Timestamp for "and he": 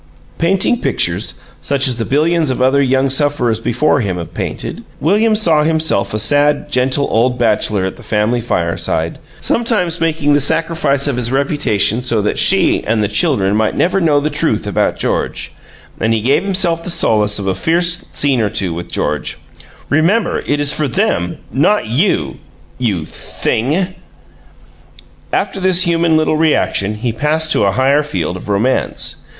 15.99-16.21